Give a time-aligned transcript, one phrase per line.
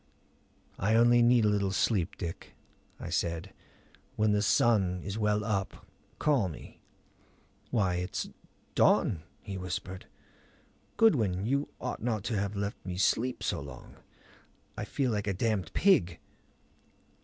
[0.79, 2.55] "I only need a little sleep, Dick,"
[2.99, 3.53] I said.
[4.15, 5.85] "When the sun is well up,
[6.17, 6.81] call me."
[7.69, 8.27] "Why, it's
[8.73, 10.07] dawn," he whispered.
[10.97, 13.97] "Goodwin, you ought not to have let me sleep so long.
[14.75, 16.17] I feel like a damned pig."